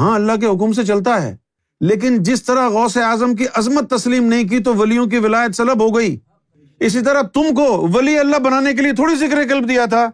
[0.00, 1.36] ہاں اللہ کے حکم سے چلتا ہے۔
[1.80, 5.80] لیکن جس طرح غوث اعظم کی عظمت تسلیم نہیں کی، تو ولیوں کی ولایت سلب
[5.80, 6.18] ہو گئی۔
[6.80, 10.10] اسی طرح تم کو ولی اللہ بنانے کے لیے تھوڑی ذکر قلب دیا تھا۔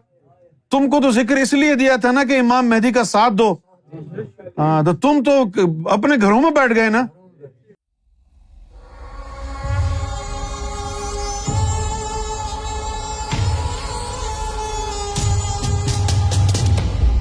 [0.71, 3.55] تم کو تو ذکر اس لیے دیا تھا نا کہ امام مہدی کا ساتھ دو۔
[4.57, 5.43] ہاں تو تم تو
[5.89, 7.01] اپنے گھروں میں بیٹھ گئے نا۔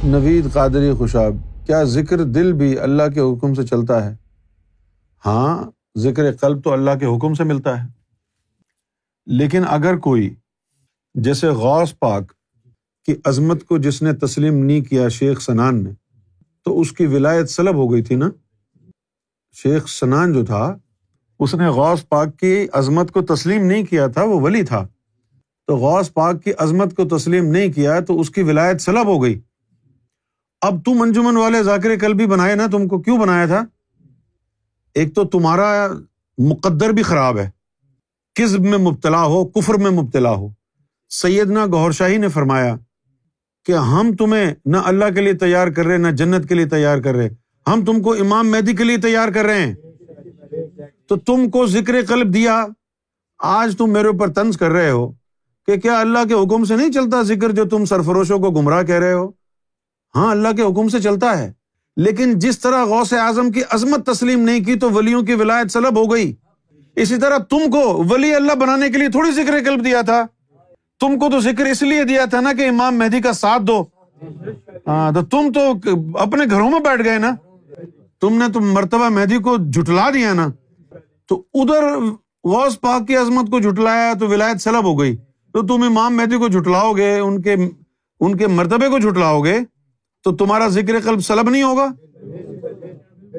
[0.04, 4.16] نوید قادری خوشاب۔ کیا ذکر دل بھی اللہ کے حکم سے چلتا ہے؟
[5.26, 7.88] ہاں ذکر قلب تو اللہ کے حکم سے ملتا ہے۔
[9.26, 10.34] لیکن اگر کوئی،
[11.14, 12.32] جیسے غوث پاک
[13.06, 15.90] کی عظمت کو جس نے تسلیم نہیں کیا شیخ سنان نے،
[16.64, 18.30] تو اس کی ولایت سلب ہو گئی تھی نا؟
[19.52, 20.76] شیخ سنان جو تھا،
[21.40, 24.88] اس نے غوث پاک کی عظمت کو تسلیم نہیں کیا تھا، وہ ولی تھا۔
[25.66, 29.22] تو غوث پاک کی عظمت کو تسلیم نہیں کیا، تو اس کی ولایت سلب ہو
[29.22, 29.40] گئی۔
[30.64, 33.64] اب تم انجمن والے ذاکر کل بھی بنائے نا، تم کو کیوں بنایا تھا؟
[34.94, 35.88] ایک تو تمہارا
[36.38, 37.50] مقدر بھی خراب ہے۔
[38.34, 40.48] کزب میں مبتلا ہو؟ کفر میں مبتلا ہو۔
[41.10, 42.76] سیدنا گور شاہی نے فرمایا
[43.64, 46.98] کہ ہم تمہیں نہ اللہ کے لیے تیار کر رہے، نہ جنت کے لیے تیار
[46.98, 47.28] کر رہے۔
[47.66, 49.74] ہم تم کو امام مہدی کے لیے تیار کر رہے ہیں۔
[51.08, 52.66] تو تم کو ذکر قلب دیا۔
[53.38, 55.12] آج تم میرے اوپر طنز کر رہے ہو
[55.66, 58.94] کہ کیا اللہ کے حکم سے نہیں چلتا ذکر جو تم سرفروشوں کو گمراہ کہہ
[58.94, 59.30] رہے ہو؟
[60.16, 61.52] ہاں اللہ کے حکم سے چلتا ہے۔
[61.96, 65.96] لیکن جس طرح غوث اعظم کی عظمت تسلیم نہیں کی، تو ولیوں کی ولایت سلب
[65.96, 66.34] ہو گئی۔
[66.96, 70.26] اسی طرح تم کو ولی اللہ بنانے کے لیے تھوڑی ذکر قلب دیا تھا۔
[71.00, 73.84] تم کو تو ذکر اس لیے دیا تھا نا کہ امام مہدی کا ساتھ دو۔
[74.86, 75.72] ہاں تو تم تو
[76.18, 77.30] اپنے گھروں میں بیٹھ گئے نا۔
[78.20, 80.48] تم نے تم مرتبہ مہدی کو جھٹلا دیا نا۔
[81.28, 81.96] تو ادھر
[82.44, 85.16] غوث پاک کی عظمت کو جھٹلایا، تو ولایت سلب ہو گئی۔
[85.52, 87.56] تو تم امام مہدی کو جھٹلاؤ گے، ان کے
[88.20, 89.60] ان کے مرتبے کو جھٹلاؤ گے۔
[90.24, 91.88] تو تمہارا ذکر قلب سلب نہیں ہوگا؟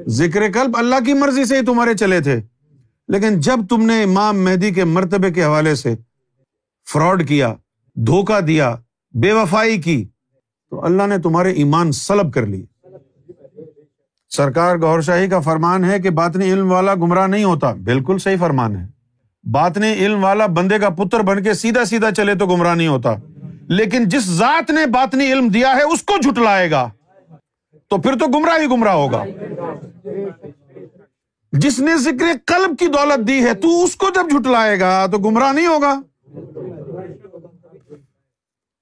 [0.07, 2.41] ذکر قلب اللہ کی مرضی سے ہی تمہارے چلے تھے۔
[3.07, 5.95] لیکن جب تم نے امام مہدی کے مرتبے کے حوالے سے
[6.93, 7.53] فراڈ کیا
[7.95, 8.75] دھوکا دیا،
[9.11, 10.05] بے وفائی کی،
[10.69, 12.65] تو اللہ نے تمہارے ایمان سلب کر لی
[14.29, 18.37] سرکار گور شاہی کا فرمان ہے کہ باطنی علم والا گمراہ نہیں ہوتا۔ بالکل صحیح
[18.39, 18.87] فرمان ہے۔
[19.51, 23.15] باطنی علم والا بندے کا پتر بن کے سیدھا سیدھا چلے تو گمراہ نہیں ہوتا۔
[23.69, 26.89] لیکن جس ذات نے باطنی علم دیا ہے، اس کو جھٹلائے گا۔
[27.89, 29.23] تو پھر تو گمراہ ہی گمراہ ہوگا۔
[31.51, 35.17] جس نے ذکر قلب کی دولت دی ہے، تو اس کو جب جھٹلائے گا، تو
[35.17, 36.01] گمراہ نہیں ہوگا۔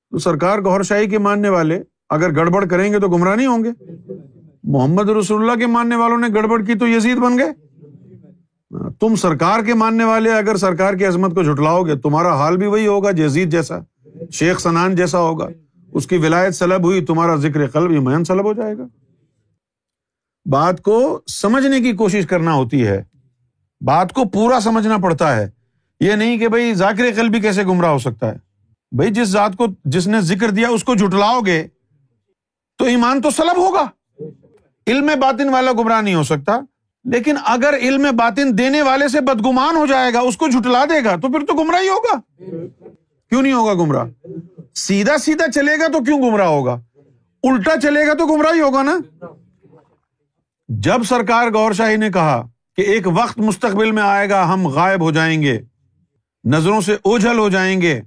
[0.09, 3.63] تو سرکار گور شاہی کے ماننے والے اگر گڑبڑ کریں گے تو گمراہ نہیں ہوں
[3.63, 3.69] گے۔
[4.63, 7.51] محمد رسول اللہ کے ماننے والوں نے گڑبڑ کی تو یزید بن گئے۔
[8.99, 12.67] تم سرکار کے ماننے والے اگر سرکار کی عظمت کو جھٹلاؤ گے، تمہارا حال بھی
[12.67, 13.79] وہی ہوگا، یزید جیسا۔
[14.33, 15.47] شیخ سنان جیسا ہوگا۔
[15.93, 18.83] اس کی ولایت سلب ہوئی، تمہارا ذکر قلب ایمان سلب ہو جائے گا۔
[20.49, 23.03] بات کو سمجھنے کی کوشش کرنا ہوتی ہے۔
[23.85, 25.49] بات کو پورا سمجھنا پڑتا ہے۔
[25.99, 28.37] یہ نہیں کہ بھائی ذاکر قلب بھی کیسے گمراہ ہو سکتا ہے۔
[28.91, 31.67] بھائی جس ذات کو جس نے ذکر دیا، اس کو جٹلاؤ گے
[32.77, 33.85] تو ایمان تو سلب ہوگا۔
[34.87, 36.59] علم باطن والا گمراہ نہیں ہو سکتا۔
[37.05, 41.03] لیکن اگر علم باطن دینے والے سے بدگمان ہو جائے گا، اس کو جھٹلا دے
[41.05, 42.19] گا، تو پھر تو گمراہ ہوگا۔
[43.33, 44.05] کیوں نہیں ہوگا گمراہ؟
[44.75, 46.73] سیدھا سیدھا چلے گا تو کیوں گمراہ ہوگا؟
[47.43, 48.97] الٹا چلے گا تو گمراہ ہی ہوگا نا؟
[50.67, 55.01] جب سرکار گور شاہی نے کہا کہ ایک وقت مستقبل میں آئے گا، ہم غائب
[55.01, 55.61] ہو جائیں گے،
[56.43, 58.01] نظروں سے اوجھل ہو جائیں گے،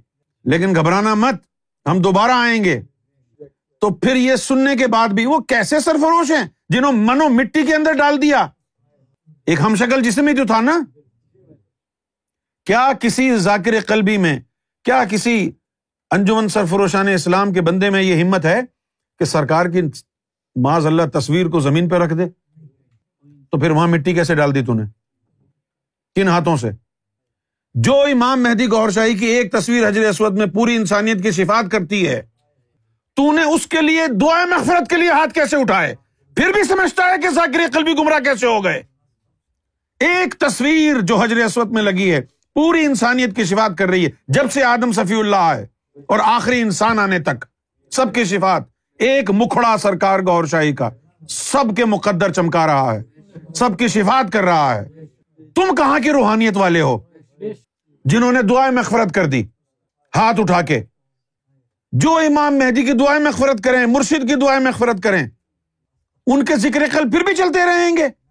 [0.45, 1.35] لیکن گھبرانا مت،
[1.89, 2.81] ہم دوبارہ آئیں گے۔
[3.79, 7.75] تو پھر یہ سننے کے بعد بھی وہ کیسے سرفروش ہیں جنہوں منو مٹی کے
[7.75, 8.47] اندر ڈال دیا؟
[9.45, 10.79] ایک ہم شکل جسم میں جو تھا نا؟
[12.65, 14.39] کیا کسی ذاکر قلبی میں
[14.87, 15.49] کیا کسی
[16.11, 18.59] انجمن سرفروشان اسلام کے بندے میں یہ ہمت ہے
[19.19, 19.81] کہ سرکار کی
[20.55, 22.27] معذ اللہ تصویر کو زمین پہ رکھ دے؟
[23.49, 24.83] تو پھر وہاں مٹی کیسے ڈال دی نے؟
[26.15, 26.69] کن ہاتھوں سے؟
[27.75, 31.71] جو امام مہدی گور شاہی کی ایک تصویر حجر اسود میں پوری انسانیت کی شفات
[31.71, 32.21] کرتی ہے،
[33.17, 35.93] تو نے اس کے لیے دعا مغفرت کے لیے ہاتھ کیسے اٹھائے؟
[36.37, 38.81] پھر بھی سمجھتا ہے کہ ذاکر قلبی گمراہ کیسے ہو گئے؟
[39.99, 42.21] ایک تصویر جو حجر اسود میں لگی ہے
[42.57, 45.67] پوری انسانیت کی شفات کر رہی ہے۔ جب سے آدم صفی اللہ آئے
[46.07, 47.45] اور آخری انسان آنے تک،
[47.91, 48.63] سب کی شفات
[48.99, 50.89] ایک مکھڑا سرکار گور شاہی کا۔
[51.29, 53.03] سب کے مقدر چمکا رہا ہے۔
[53.55, 54.89] سب کی شفات کر رہا ہے۔
[55.55, 56.99] تم کہاں کی روحانیت والے ہو؟
[58.05, 59.43] جنہوں نے دعائیں مغفرت کر دی۔
[60.15, 60.83] ہاتھ اٹھا کے۔
[61.91, 65.27] جو امام مہدی کی دعائیں مغفرت کریں، مرشد کی دعائیں مغفرت کریں،
[66.27, 68.26] ان کے ذکر کل پھر بھی چلتے رہیں گے۔